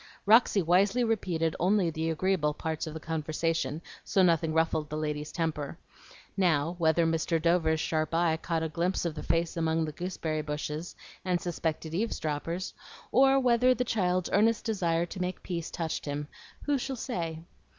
[0.25, 5.31] Roxy wisely repeated only the agreeable parts of the conversation; so nothing ruffled the lady's
[5.31, 5.77] temper.
[6.35, 7.39] Now, whether Mr.
[7.39, 11.93] Dover's sharp eye caught a glimpse of the face among the gooseberry bushes, and suspected
[11.93, 12.73] eavesdroppers,
[13.11, 16.27] or whether the child's earnest desire to make peace touched him,
[16.63, 17.43] who shall say?